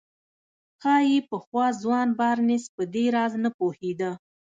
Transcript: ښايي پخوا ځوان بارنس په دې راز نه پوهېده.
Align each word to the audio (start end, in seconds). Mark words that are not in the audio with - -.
ښايي 0.81 1.19
پخوا 1.29 1.65
ځوان 1.81 2.07
بارنس 2.19 2.63
په 2.75 2.83
دې 2.93 3.05
راز 3.15 3.33
نه 3.43 3.49
پوهېده. 3.57 4.11